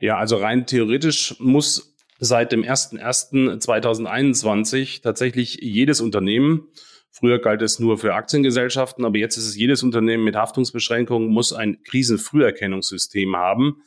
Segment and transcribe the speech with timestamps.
[0.00, 6.68] Ja, also rein theoretisch muss seit dem 01.01.2021 tatsächlich jedes Unternehmen,
[7.10, 11.52] früher galt es nur für Aktiengesellschaften, aber jetzt ist es jedes Unternehmen mit Haftungsbeschränkungen, muss
[11.52, 13.82] ein Krisenfrüherkennungssystem haben.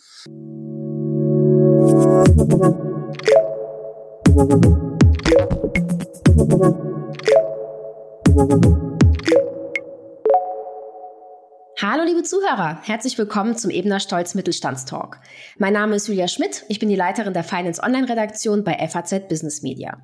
[11.93, 15.19] Hallo liebe Zuhörer, herzlich willkommen zum Ebner Stolz Mittelstandstalk.
[15.57, 19.27] Mein Name ist Julia Schmidt, ich bin die Leiterin der Finance Online Redaktion bei FAZ
[19.27, 20.01] Business Media.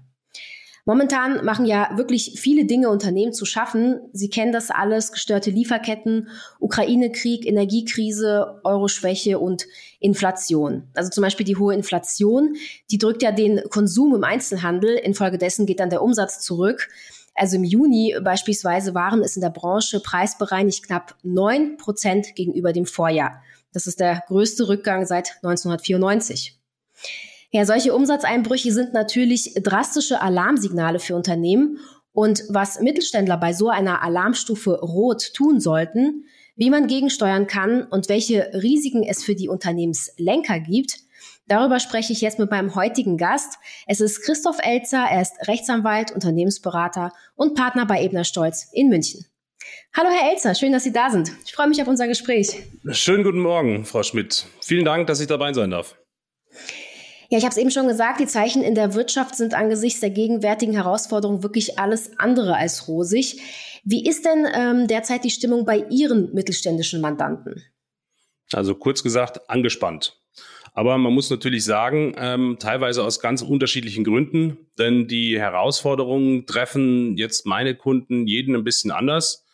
[0.84, 4.02] Momentan machen ja wirklich viele Dinge Unternehmen zu schaffen.
[4.12, 6.28] Sie kennen das alles, gestörte Lieferketten,
[6.60, 9.66] Ukraine-Krieg, Energiekrise, Euroschwäche und
[10.02, 10.90] Inflation.
[10.94, 12.58] Also zum Beispiel die hohe Inflation,
[12.92, 14.96] die drückt ja den Konsum im Einzelhandel.
[14.96, 16.90] Infolgedessen geht dann der Umsatz zurück.
[17.38, 22.86] Also im Juni beispielsweise waren es in der Branche preisbereinigt knapp neun Prozent gegenüber dem
[22.86, 23.42] Vorjahr.
[23.72, 26.60] Das ist der größte Rückgang seit 1994.
[27.52, 31.80] Ja, solche Umsatzeinbrüche sind natürlich drastische Alarmsignale für Unternehmen.
[32.12, 36.26] Und was Mittelständler bei so einer Alarmstufe Rot tun sollten,
[36.56, 41.02] wie man gegensteuern kann und welche Risiken es für die Unternehmenslenker gibt,
[41.48, 43.58] Darüber spreche ich jetzt mit meinem heutigen Gast.
[43.86, 45.06] Es ist Christoph Elzer.
[45.10, 49.26] Er ist Rechtsanwalt, Unternehmensberater und Partner bei Ebner Stolz in München.
[49.96, 50.56] Hallo, Herr Elzer.
[50.56, 51.32] Schön, dass Sie da sind.
[51.46, 52.64] Ich freue mich auf unser Gespräch.
[52.92, 54.46] Schönen guten Morgen, Frau Schmidt.
[54.62, 55.96] Vielen Dank, dass ich dabei sein darf.
[57.30, 60.10] Ja, ich habe es eben schon gesagt, die Zeichen in der Wirtschaft sind angesichts der
[60.10, 63.42] gegenwärtigen Herausforderungen wirklich alles andere als rosig.
[63.84, 67.64] Wie ist denn ähm, derzeit die Stimmung bei Ihren mittelständischen Mandanten?
[68.54, 70.18] Also kurz gesagt, angespannt.
[70.74, 77.18] Aber man muss natürlich sagen, ähm, teilweise aus ganz unterschiedlichen Gründen, denn die Herausforderungen treffen
[77.18, 79.46] jetzt meine Kunden jeden ein bisschen anders.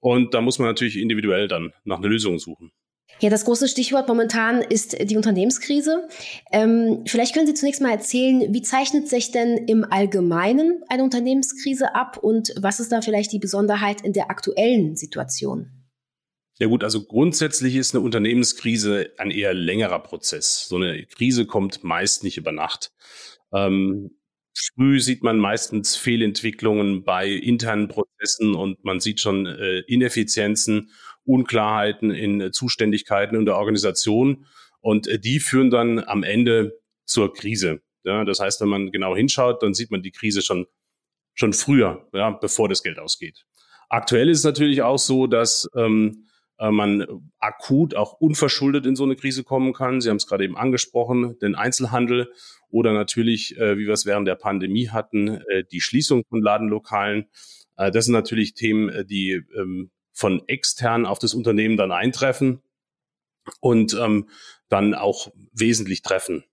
[0.00, 2.72] Und da muss man natürlich individuell dann nach einer Lösung suchen.
[3.20, 6.08] Ja, das große Stichwort momentan ist die Unternehmenskrise.
[6.50, 11.94] Ähm, vielleicht können Sie zunächst mal erzählen, wie zeichnet sich denn im Allgemeinen eine Unternehmenskrise
[11.94, 15.81] ab und was ist da vielleicht die Besonderheit in der aktuellen Situation?
[16.58, 20.68] Ja gut, also grundsätzlich ist eine Unternehmenskrise ein eher längerer Prozess.
[20.68, 22.92] So eine Krise kommt meist nicht über Nacht.
[23.52, 24.10] Ähm,
[24.54, 30.90] früh sieht man meistens Fehlentwicklungen bei internen Prozessen und man sieht schon äh, Ineffizienzen,
[31.24, 34.46] Unklarheiten in äh, Zuständigkeiten in der Organisation
[34.80, 37.80] und äh, die führen dann am Ende zur Krise.
[38.04, 40.66] Ja, das heißt, wenn man genau hinschaut, dann sieht man die Krise schon
[41.34, 43.46] schon früher, ja, bevor das Geld ausgeht.
[43.88, 49.04] Aktuell ist es natürlich auch so, dass ähm, äh, man akut auch unverschuldet in so
[49.04, 50.00] eine Krise kommen kann.
[50.00, 52.30] Sie haben es gerade eben angesprochen, den Einzelhandel
[52.68, 57.26] oder natürlich, äh, wie wir es während der Pandemie hatten, äh, die Schließung von Ladenlokalen.
[57.74, 62.62] das sind natürlich Themen, die ähm, von extern auf das Unternehmen dann eintreffen
[63.60, 64.28] und ähm,
[64.68, 66.44] dann auch wesentlich treffen.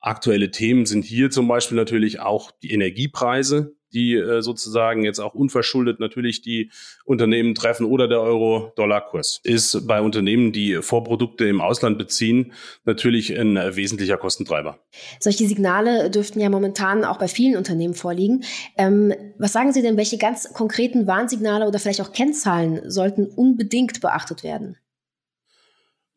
[0.00, 5.34] Aktuelle Themen sind hier zum Beispiel natürlich auch die Energiepreise, die äh, sozusagen jetzt auch
[5.34, 6.70] unverschuldet natürlich die
[7.04, 12.52] Unternehmen treffen oder der Euro-Dollar-Kurs ist bei Unternehmen, die Vorprodukte im Ausland beziehen,
[12.84, 14.78] natürlich ein wesentlicher Kostentreiber.
[15.18, 18.44] Solche Signale dürften ja momentan auch bei vielen Unternehmen vorliegen.
[18.76, 24.02] Ähm, was sagen Sie denn, welche ganz konkreten Warnsignale oder vielleicht auch Kennzahlen sollten unbedingt
[24.02, 24.76] beachtet werden?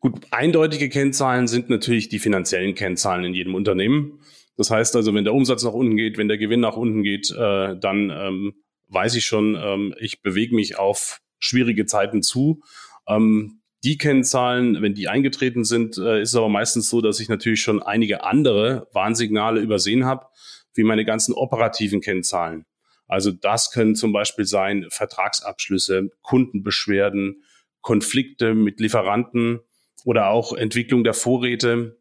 [0.01, 4.19] Gut, eindeutige Kennzahlen sind natürlich die finanziellen Kennzahlen in jedem Unternehmen.
[4.59, 7.31] Das heißt also, wenn der Umsatz nach unten geht, wenn der Gewinn nach unten geht,
[7.31, 8.55] äh, dann ähm,
[8.89, 12.61] weiß ich schon, ähm, ich bewege mich auf schwierige Zeiten zu.
[13.07, 17.29] Ähm, die Kennzahlen, wenn die eingetreten sind, äh, ist es aber meistens so, dass ich
[17.29, 20.25] natürlich schon einige andere Warnsignale übersehen habe,
[20.73, 22.65] wie meine ganzen operativen Kennzahlen.
[23.07, 27.45] Also das können zum Beispiel sein Vertragsabschlüsse, Kundenbeschwerden,
[27.79, 29.61] Konflikte mit Lieferanten
[30.03, 31.97] oder auch Entwicklung der Vorräte.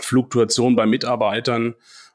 [0.00, 1.74] Fluktuation bei Mitarbeitern.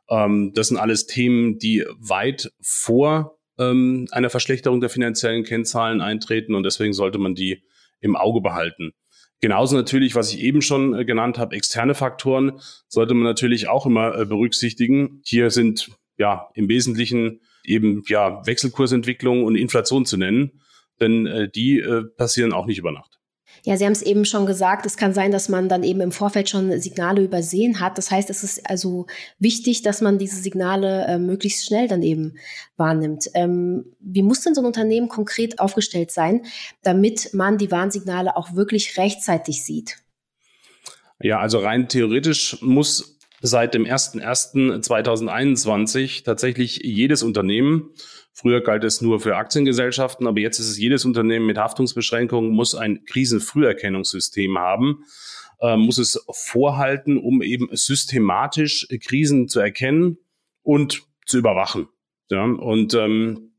[0.09, 6.56] Ähm, das sind alles Themen, die weit vor ähm, einer Verschlechterung der finanziellen Kennzahlen eintreten
[6.56, 7.63] und deswegen sollte man die
[8.00, 8.94] im Auge behalten.
[9.41, 13.86] Genauso natürlich, was ich eben schon äh, genannt habe, externe Faktoren sollte man natürlich auch
[13.86, 15.21] immer äh, berücksichtigen.
[15.25, 20.62] Hier sind ja im Wesentlichen eben ja Wechselkursentwicklung und Inflation zu nennen,
[21.00, 23.19] denn äh, die äh, passieren auch nicht über Nacht.
[23.65, 26.12] Ja, Sie haben es eben schon gesagt, es kann sein, dass man dann eben im
[26.12, 27.98] Vorfeld schon Signale übersehen hat.
[27.98, 29.07] Das heißt, es ist also
[29.39, 32.36] wichtig, dass man diese Signale äh, möglichst schnell dann eben
[32.75, 33.30] wahrnimmt.
[33.36, 36.45] Ähm, wie muss denn so ein Unternehmen konkret aufgestellt sein,
[36.81, 39.98] damit man die Warnsignale auch wirklich rechtzeitig sieht?
[41.21, 43.12] Ja, also rein theoretisch muss
[43.44, 47.92] seit dem 01.01.2021 tatsächlich jedes Unternehmen
[48.36, 52.74] Früher galt es nur für Aktiengesellschaften, aber jetzt ist es jedes Unternehmen mit Haftungsbeschränkungen muss
[52.74, 55.06] ein Krisenfrüherkennungssystem haben.
[55.62, 60.18] äh, muss es vorhalten, um eben systematisch Krisen zu erkennen
[60.63, 61.88] und zu überwachen.
[62.31, 63.51] Ja, und ähm,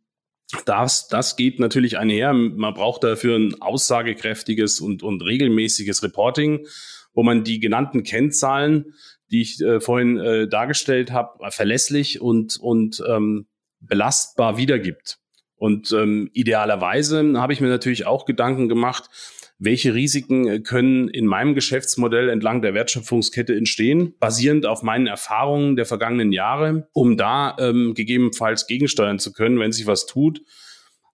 [0.66, 2.32] das, das geht natürlich einher.
[2.32, 6.66] Man braucht dafür ein aussagekräftiges und, und regelmäßiges Reporting,
[7.14, 8.94] wo man die genannten Kennzahlen,
[9.30, 13.46] die ich äh, vorhin äh, dargestellt habe, verlässlich und, und ähm,
[13.80, 15.18] belastbar wiedergibt.
[15.56, 19.08] Und ähm, idealerweise habe ich mir natürlich auch Gedanken gemacht,
[19.58, 25.76] welche Risiken äh, können in meinem Geschäftsmodell entlang der Wertschöpfungskette entstehen, basierend auf meinen Erfahrungen
[25.76, 30.42] der vergangenen Jahre, um da ähm, gegebenenfalls gegensteuern zu können, wenn sich was tut.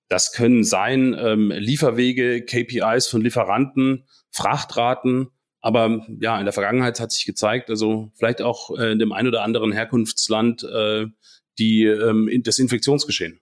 [0.08, 5.28] Das können sein ähm, Lieferwege, KPIs von Lieferanten, Frachtraten,
[5.60, 9.26] aber ja, in der Vergangenheit hat sich gezeigt, also vielleicht auch äh, in dem ein
[9.26, 11.06] oder anderen Herkunftsland äh,
[11.58, 13.40] die, ähm, das Infektionsgeschehen.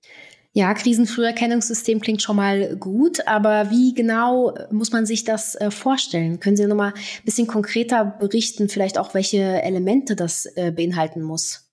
[0.54, 6.40] Ja, Krisenfrüherkennungssystem klingt schon mal gut, aber wie genau muss man sich das äh, vorstellen?
[6.40, 11.22] Können Sie noch mal ein bisschen konkreter berichten, vielleicht auch welche Elemente das äh, beinhalten
[11.22, 11.70] muss?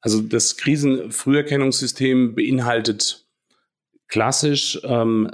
[0.00, 3.26] Also das Krisenfrüherkennungssystem beinhaltet
[4.06, 5.28] klassisch ähm,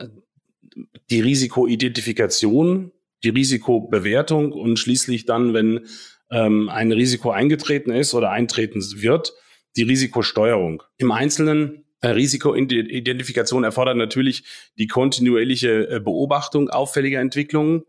[1.10, 2.90] die Risikoidentifikation,
[3.24, 5.86] die Risikobewertung und schließlich dann, wenn
[6.30, 9.34] ähm, ein Risiko eingetreten ist oder eintreten wird,
[9.76, 10.82] die Risikosteuerung.
[10.98, 14.44] Im Einzelnen äh, Risikoidentifikation erfordert natürlich
[14.76, 17.84] die kontinuierliche äh, Beobachtung auffälliger Entwicklungen.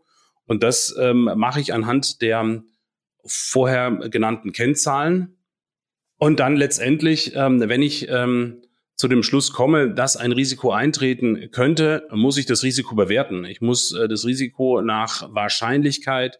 [0.46, 2.62] Und das ähm, mache ich anhand der
[3.26, 5.38] vorher genannten Kennzahlen.
[6.18, 8.62] Und dann letztendlich, ähm, wenn ich ähm,
[8.96, 13.44] zu dem Schluss komme, dass ein Risiko eintreten könnte, muss ich das Risiko bewerten.
[13.44, 16.38] Ich muss äh, das Risiko nach Wahrscheinlichkeit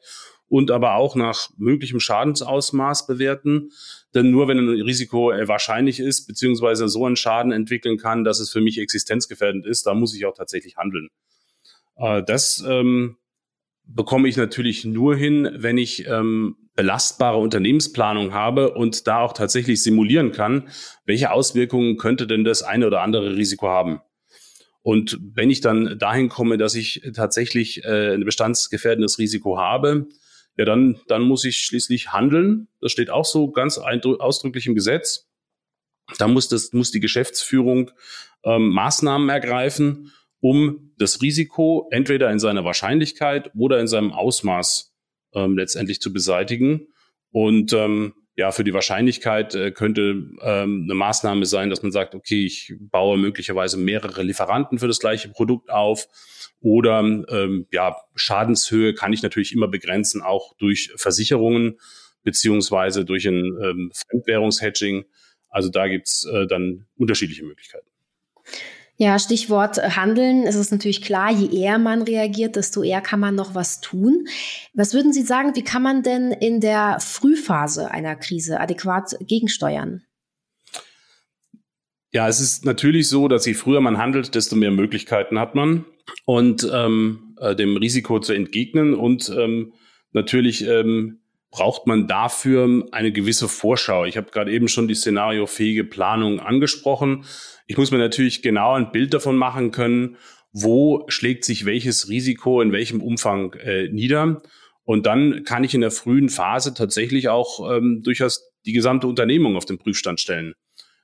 [0.49, 3.71] und aber auch nach möglichem Schadensausmaß bewerten.
[4.15, 8.39] Denn nur wenn ein Risiko äh, wahrscheinlich ist, beziehungsweise so einen Schaden entwickeln kann, dass
[8.39, 11.09] es für mich existenzgefährdend ist, da muss ich auch tatsächlich handeln.
[11.97, 13.17] Äh, das ähm,
[13.85, 19.83] bekomme ich natürlich nur hin, wenn ich ähm, belastbare Unternehmensplanung habe und da auch tatsächlich
[19.83, 20.69] simulieren kann,
[21.05, 24.01] welche Auswirkungen könnte denn das eine oder andere Risiko haben.
[24.83, 30.09] Und wenn ich dann dahin komme, dass ich tatsächlich äh, ein bestandsgefährdendes Risiko habe,
[30.57, 32.69] ja, dann, dann muss ich schließlich handeln.
[32.81, 35.27] Das steht auch so ganz ausdrücklich im Gesetz.
[36.19, 37.91] Da muss, das, muss die Geschäftsführung
[38.45, 44.94] ähm, Maßnahmen ergreifen, um das Risiko entweder in seiner Wahrscheinlichkeit oder in seinem Ausmaß
[45.35, 46.89] ähm, letztendlich zu beseitigen.
[47.31, 52.15] Und ähm, ja, für die Wahrscheinlichkeit äh, könnte ähm, eine Maßnahme sein, dass man sagt,
[52.15, 56.09] okay, ich baue möglicherweise mehrere Lieferanten für das gleiche Produkt auf
[56.61, 61.79] oder ähm, ja, Schadenshöhe kann ich natürlich immer begrenzen, auch durch Versicherungen
[62.23, 65.05] beziehungsweise durch ein ähm, Fremdwährungshedging.
[65.49, 67.87] Also da gibt's äh, dann unterschiedliche Möglichkeiten.
[68.97, 70.45] Ja, Stichwort Handeln.
[70.45, 74.29] Es ist natürlich klar, je eher man reagiert, desto eher kann man noch was tun.
[74.73, 80.05] Was würden Sie sagen, wie kann man denn in der Frühphase einer Krise adäquat gegensteuern?
[82.13, 85.85] Ja, es ist natürlich so, dass je früher man handelt, desto mehr Möglichkeiten hat man
[86.25, 88.95] und ähm, äh, dem Risiko zu entgegnen.
[88.95, 89.73] Und ähm,
[90.13, 91.24] natürlich ähm,
[91.55, 94.05] braucht man dafür eine gewisse Vorschau.
[94.07, 97.27] Ich habe gerade eben schon die szenariofähige Planung angesprochen.
[97.69, 100.17] Ich muss mir natürlich genau ein Bild davon machen können,
[100.51, 104.43] wo schlägt sich welches Risiko in welchem Umfang äh, nieder.
[104.83, 109.57] Und dann kann ich in der frühen Phase tatsächlich auch ähm, durchaus die gesamte Unternehmung
[109.57, 110.55] auf den Prüfstand stellen.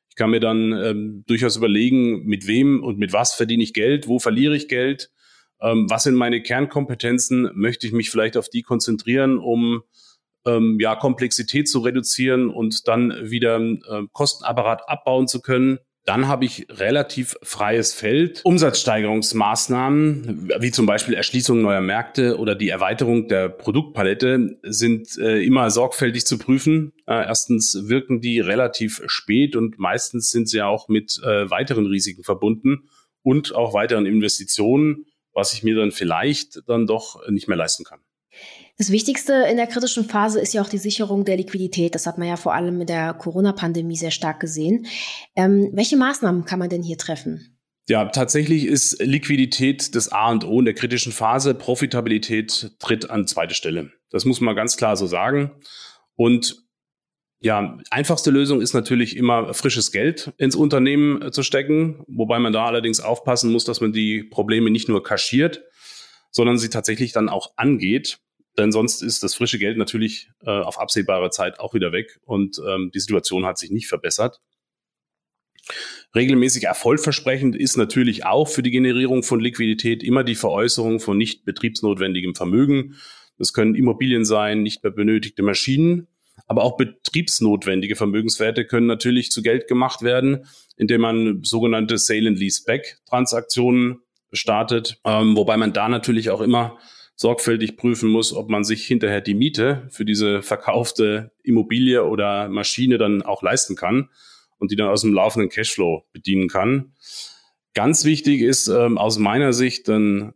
[0.08, 4.08] Ich kann mir dann ähm, durchaus überlegen, mit wem und mit was verdiene ich Geld,
[4.08, 5.12] wo verliere ich Geld,
[5.62, 9.84] ähm, was sind meine Kernkompetenzen, möchte ich mich vielleicht auf die konzentrieren, um
[10.56, 15.78] ähm, ja, Komplexität zu reduzieren und dann wieder äh, Kostenapparat abbauen zu können.
[16.06, 18.40] Dann habe ich relativ freies Feld.
[18.44, 25.70] Umsatzsteigerungsmaßnahmen, wie zum Beispiel Erschließung neuer Märkte oder die Erweiterung der Produktpalette, sind äh, immer
[25.70, 26.94] sorgfältig zu prüfen.
[27.06, 32.24] Äh, erstens wirken die relativ spät und meistens sind sie auch mit äh, weiteren Risiken
[32.24, 32.88] verbunden
[33.22, 35.04] und auch weiteren Investitionen,
[35.34, 38.00] was ich mir dann vielleicht dann doch nicht mehr leisten kann.
[38.80, 41.94] Das Wichtigste in der kritischen Phase ist ja auch die Sicherung der Liquidität.
[41.94, 44.86] Das hat man ja vor allem mit der Corona-Pandemie sehr stark gesehen.
[45.36, 47.58] Ähm, welche Maßnahmen kann man denn hier treffen?
[47.90, 51.52] Ja, tatsächlich ist Liquidität das A und O in der kritischen Phase.
[51.52, 53.92] Profitabilität tritt an zweite Stelle.
[54.08, 55.50] Das muss man ganz klar so sagen.
[56.16, 56.64] Und
[57.40, 62.64] ja, einfachste Lösung ist natürlich immer frisches Geld ins Unternehmen zu stecken, wobei man da
[62.64, 65.64] allerdings aufpassen muss, dass man die Probleme nicht nur kaschiert,
[66.30, 68.20] sondern sie tatsächlich dann auch angeht.
[68.58, 72.60] Denn sonst ist das frische Geld natürlich äh, auf absehbare Zeit auch wieder weg und
[72.66, 74.40] ähm, die Situation hat sich nicht verbessert.
[76.14, 81.44] Regelmäßig erfolgversprechend ist natürlich auch für die Generierung von Liquidität immer die Veräußerung von nicht
[81.44, 82.96] betriebsnotwendigem Vermögen.
[83.38, 86.08] Das können Immobilien sein, nicht mehr benötigte Maschinen.
[86.46, 92.38] Aber auch betriebsnotwendige Vermögenswerte können natürlich zu Geld gemacht werden, indem man sogenannte Sale and
[92.38, 94.00] Lease Back Transaktionen
[94.32, 96.78] startet, ähm, wobei man da natürlich auch immer
[97.20, 102.96] sorgfältig prüfen muss, ob man sich hinterher die Miete für diese verkaufte Immobilie oder Maschine
[102.96, 104.08] dann auch leisten kann
[104.58, 106.94] und die dann aus dem laufenden Cashflow bedienen kann.
[107.74, 110.32] Ganz wichtig ist ähm, aus meiner Sicht dann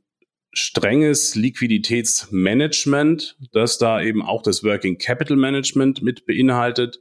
[0.52, 7.00] strenges Liquiditätsmanagement, das da eben auch das Working Capital Management mit beinhaltet.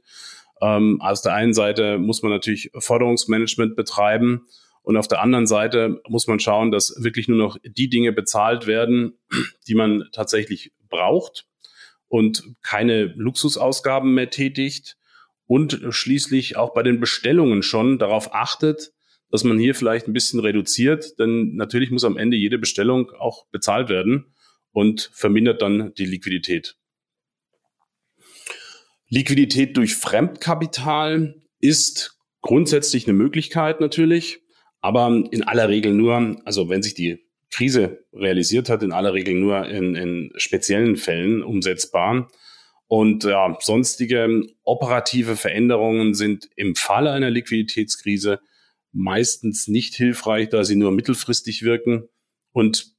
[0.62, 4.46] Ähm, aus der einen Seite muss man natürlich Forderungsmanagement betreiben
[4.84, 8.66] und auf der anderen Seite muss man schauen, dass wirklich nur noch die Dinge bezahlt
[8.66, 9.18] werden,
[9.66, 11.46] die man tatsächlich braucht
[12.06, 14.98] und keine Luxusausgaben mehr tätigt
[15.46, 18.92] und schließlich auch bei den Bestellungen schon darauf achtet,
[19.30, 23.46] dass man hier vielleicht ein bisschen reduziert, denn natürlich muss am Ende jede Bestellung auch
[23.46, 24.34] bezahlt werden
[24.70, 26.76] und vermindert dann die Liquidität.
[29.08, 34.43] Liquidität durch Fremdkapital ist grundsätzlich eine Möglichkeit natürlich
[34.84, 39.32] aber in aller Regel nur, also wenn sich die Krise realisiert hat, in aller Regel
[39.32, 42.30] nur in, in speziellen Fällen umsetzbar.
[42.86, 48.40] Und ja, sonstige operative Veränderungen sind im Falle einer Liquiditätskrise
[48.92, 52.06] meistens nicht hilfreich, da sie nur mittelfristig wirken
[52.52, 52.92] und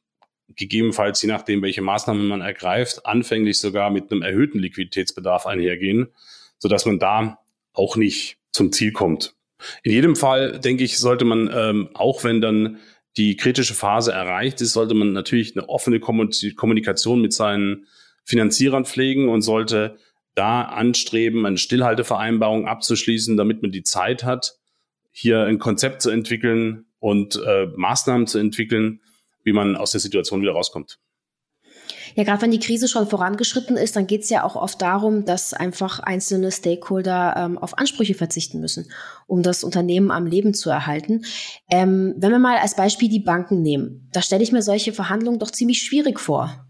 [0.55, 6.07] gegebenenfalls, je nachdem, welche Maßnahmen man ergreift, anfänglich sogar mit einem erhöhten Liquiditätsbedarf einhergehen,
[6.57, 7.37] sodass man da
[7.73, 9.35] auch nicht zum Ziel kommt.
[9.83, 12.79] In jedem Fall, denke ich, sollte man, ähm, auch wenn dann
[13.17, 17.87] die kritische Phase erreicht ist, sollte man natürlich eine offene Kommunikation mit seinen
[18.25, 19.97] Finanzierern pflegen und sollte
[20.33, 24.57] da anstreben, eine Stillhaltevereinbarung abzuschließen, damit man die Zeit hat,
[25.11, 28.99] hier ein Konzept zu entwickeln und äh, Maßnahmen zu entwickeln,
[29.43, 30.99] wie man aus der Situation wieder rauskommt.
[32.15, 35.25] Ja, gerade wenn die Krise schon vorangeschritten ist, dann geht es ja auch oft darum,
[35.25, 38.89] dass einfach einzelne Stakeholder ähm, auf Ansprüche verzichten müssen,
[39.27, 41.25] um das Unternehmen am Leben zu erhalten.
[41.69, 45.39] Ähm, wenn wir mal als Beispiel die Banken nehmen, da stelle ich mir solche Verhandlungen
[45.39, 46.65] doch ziemlich schwierig vor.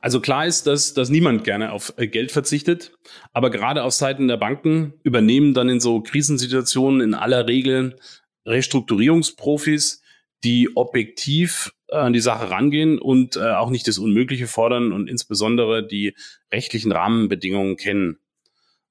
[0.00, 2.92] Also klar ist, dass, dass niemand gerne auf äh, Geld verzichtet,
[3.32, 7.96] aber gerade auf Seiten der Banken übernehmen dann in so Krisensituationen in aller Regel
[8.46, 10.02] Restrukturierungsprofis,
[10.46, 15.84] die objektiv an die Sache rangehen und äh, auch nicht das Unmögliche fordern und insbesondere
[15.84, 16.14] die
[16.52, 18.18] rechtlichen Rahmenbedingungen kennen.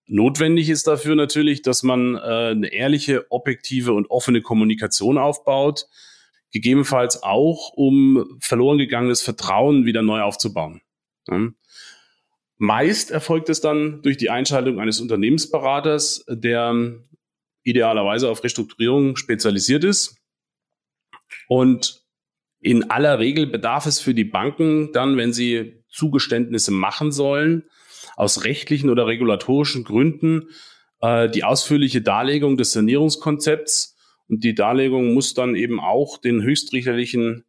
[0.06, 5.88] Notwendig ist dafür natürlich, dass man äh, eine ehrliche, objektive und offene Kommunikation aufbaut,
[6.52, 10.82] gegebenenfalls auch, um verloren gegangenes Vertrauen wieder neu aufzubauen.
[11.30, 11.52] Ja.
[12.58, 16.96] Meist erfolgt es dann durch die Einschaltung eines Unternehmensberaters, der
[17.64, 20.18] idealerweise auf Restrukturierung spezialisiert ist
[21.48, 22.06] und
[22.60, 27.66] in aller Regel bedarf es für die Banken dann, wenn sie Zugeständnisse machen sollen,
[28.16, 30.50] aus rechtlichen oder regulatorischen Gründen
[31.02, 33.96] äh, die ausführliche Darlegung des Sanierungskonzepts.
[34.28, 37.44] Und die Darlegung muss dann eben auch den höchstrichterlichen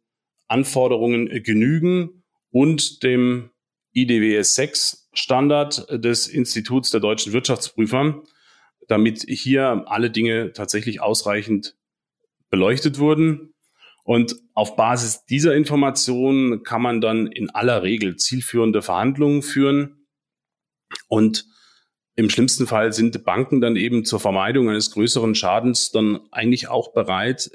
[0.47, 3.49] Anforderungen genügen und dem
[3.93, 8.21] IDWS 6 Standard des Instituts der deutschen Wirtschaftsprüfer,
[8.87, 11.75] damit hier alle Dinge tatsächlich ausreichend
[12.49, 13.53] beleuchtet wurden.
[14.07, 20.07] Und auf Basis dieser Informationen kann man dann in aller Regel zielführende Verhandlungen führen.
[21.09, 21.45] Und
[22.15, 26.93] im schlimmsten Fall sind Banken dann eben zur Vermeidung eines größeren Schadens dann eigentlich auch
[26.93, 27.51] bereit,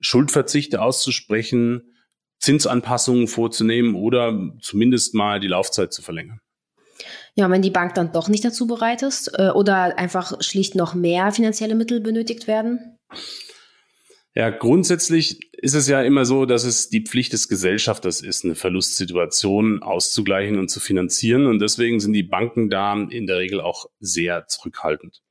[0.00, 1.94] Schuldverzichte auszusprechen,
[2.40, 6.40] Zinsanpassungen vorzunehmen oder zumindest mal die Laufzeit zu verlängern.
[7.36, 10.94] Ja, wenn die Bank dann doch nicht dazu bereit ist äh, oder einfach schlicht noch
[10.94, 12.98] mehr finanzielle Mittel benötigt werden?
[14.34, 18.54] Ja, grundsätzlich ist es ja immer so, dass es die Pflicht des Gesellschafters ist, eine
[18.54, 21.46] Verlustsituation auszugleichen und zu finanzieren.
[21.46, 25.22] Und deswegen sind die Banken da in der Regel auch sehr zurückhaltend.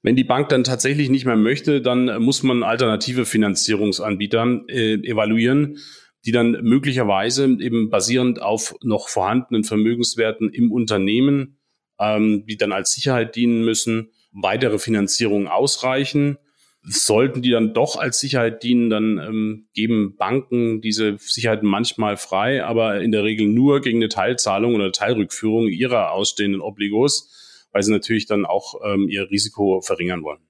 [0.00, 5.76] Wenn die Bank dann tatsächlich nicht mehr möchte, dann muss man alternative Finanzierungsanbieter äh, evaluieren,
[6.24, 11.58] die dann möglicherweise eben basierend auf noch vorhandenen Vermögenswerten im Unternehmen,
[12.00, 16.38] ähm, die dann als Sicherheit dienen müssen, weitere Finanzierungen ausreichen
[16.84, 22.64] Sollten die dann doch als Sicherheit dienen, dann ähm, geben Banken diese Sicherheiten manchmal frei,
[22.64, 27.92] aber in der Regel nur gegen eine Teilzahlung oder Teilrückführung ihrer ausstehenden Obligos, weil sie
[27.92, 30.40] natürlich dann auch ähm, ihr Risiko verringern wollen.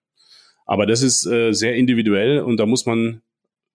[0.65, 3.21] Aber das ist äh, sehr individuell und da muss man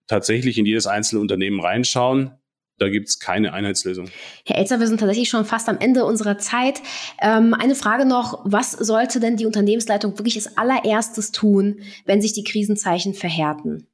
[0.08, 2.32] tatsächlich in jedes einzelne Unternehmen reinschauen.
[2.80, 4.10] Da gibt es keine Einheitslösung.
[4.46, 6.82] Herr Elzer, wir sind tatsächlich schon fast am Ende unserer Zeit.
[7.22, 12.34] Ähm, eine Frage noch, was sollte denn die Unternehmensleitung wirklich als allererstes tun, wenn sich
[12.34, 13.88] die Krisenzeichen verhärten?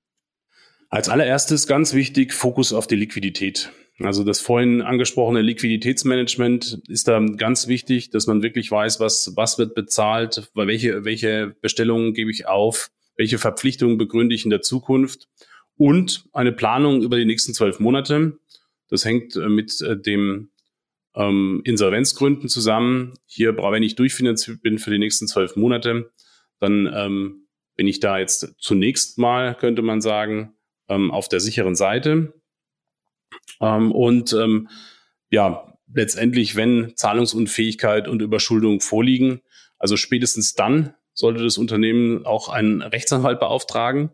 [0.90, 3.72] Als allererstes ganz wichtig, Fokus auf die Liquidität.
[4.00, 9.58] Also das vorhin angesprochene Liquiditätsmanagement ist da ganz wichtig, dass man wirklich weiß, was, was
[9.58, 15.30] wird bezahlt, welche, welche Bestellungen gebe ich auf, welche Verpflichtungen begründe ich in der Zukunft
[15.78, 18.40] und eine Planung über die nächsten zwölf Monate.
[18.94, 20.52] Das hängt äh, mit äh, dem
[21.16, 23.16] ähm, Insolvenzgründen zusammen.
[23.26, 26.12] Hier, wenn ich durchfinanziert bin für die nächsten zwölf Monate,
[26.60, 30.54] dann ähm, bin ich da jetzt zunächst mal, könnte man sagen,
[30.90, 32.40] ähm, auf der sicheren Seite.
[33.60, 34.70] Ähm, und ähm,
[35.32, 39.42] ja, letztendlich, wenn Zahlungsunfähigkeit und Überschuldung vorliegen,
[39.80, 44.12] also spätestens dann sollte das Unternehmen auch einen Rechtsanwalt beauftragen,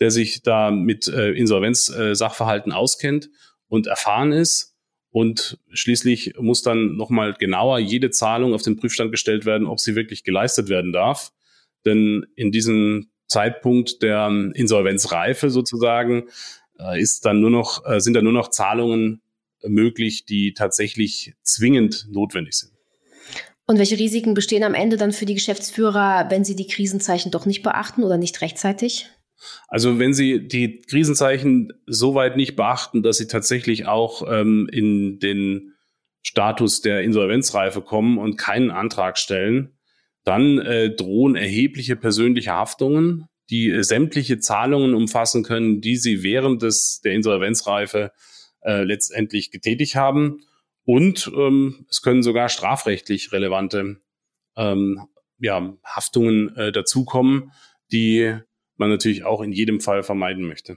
[0.00, 3.28] der sich da mit äh, Insolvenz-Sachverhalten äh, auskennt
[3.72, 4.76] und erfahren ist.
[5.10, 9.96] Und schließlich muss dann nochmal genauer jede Zahlung auf den Prüfstand gestellt werden, ob sie
[9.96, 11.32] wirklich geleistet werden darf.
[11.86, 16.28] Denn in diesem Zeitpunkt der Insolvenzreife sozusagen
[16.78, 19.22] äh, ist dann nur noch, äh, sind dann nur noch Zahlungen
[19.66, 22.72] möglich, die tatsächlich zwingend notwendig sind.
[23.66, 27.46] Und welche Risiken bestehen am Ende dann für die Geschäftsführer, wenn sie die Krisenzeichen doch
[27.46, 29.08] nicht beachten oder nicht rechtzeitig?
[29.68, 35.18] Also wenn Sie die Krisenzeichen so weit nicht beachten, dass Sie tatsächlich auch ähm, in
[35.18, 35.74] den
[36.22, 39.76] Status der Insolvenzreife kommen und keinen Antrag stellen,
[40.24, 46.62] dann äh, drohen erhebliche persönliche Haftungen, die äh, sämtliche Zahlungen umfassen können, die Sie während
[46.62, 48.12] des, der Insolvenzreife
[48.62, 50.44] äh, letztendlich getätigt haben.
[50.84, 54.00] Und ähm, es können sogar strafrechtlich relevante
[54.56, 55.08] ähm,
[55.38, 57.52] ja, Haftungen äh, dazukommen,
[57.90, 58.36] die
[58.76, 60.76] man natürlich auch in jedem Fall vermeiden möchte.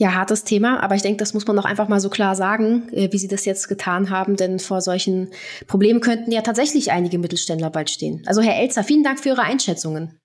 [0.00, 2.88] Ja, hartes Thema, aber ich denke, das muss man auch einfach mal so klar sagen,
[2.92, 5.28] äh, wie Sie das jetzt getan haben, denn vor solchen
[5.66, 8.22] Problemen könnten ja tatsächlich einige Mittelständler bald stehen.
[8.24, 10.18] Also Herr Elzer, vielen Dank für Ihre Einschätzungen.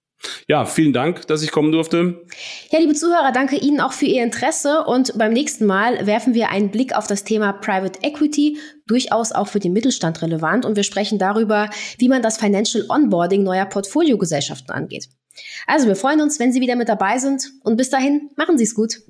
[0.47, 2.25] Ja, vielen Dank, dass ich kommen durfte.
[2.71, 6.51] Ja, liebe Zuhörer, danke Ihnen auch für Ihr Interesse und beim nächsten Mal werfen wir
[6.51, 10.83] einen Blick auf das Thema Private Equity, durchaus auch für den Mittelstand relevant und wir
[10.83, 15.09] sprechen darüber, wie man das Financial Onboarding neuer Portfoliogesellschaften angeht.
[15.67, 18.63] Also wir freuen uns, wenn Sie wieder mit dabei sind und bis dahin machen Sie
[18.63, 19.01] es gut.